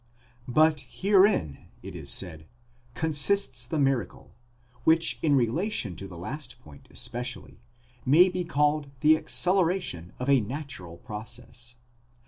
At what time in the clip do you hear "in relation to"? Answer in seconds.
5.21-6.07